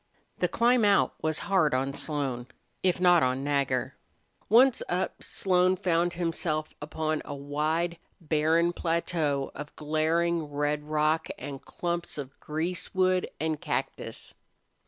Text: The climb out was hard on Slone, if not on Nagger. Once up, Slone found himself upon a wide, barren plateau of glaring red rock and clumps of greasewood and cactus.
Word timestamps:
The 0.39 0.47
climb 0.47 0.83
out 0.83 1.13
was 1.21 1.37
hard 1.45 1.75
on 1.75 1.93
Slone, 1.93 2.47
if 2.81 2.99
not 2.99 3.21
on 3.21 3.43
Nagger. 3.43 3.95
Once 4.49 4.81
up, 4.89 5.21
Slone 5.21 5.75
found 5.75 6.13
himself 6.13 6.73
upon 6.81 7.21
a 7.23 7.35
wide, 7.35 7.99
barren 8.19 8.73
plateau 8.73 9.51
of 9.53 9.75
glaring 9.75 10.45
red 10.45 10.85
rock 10.85 11.27
and 11.37 11.61
clumps 11.63 12.17
of 12.17 12.39
greasewood 12.39 13.29
and 13.39 13.61
cactus. 13.61 14.33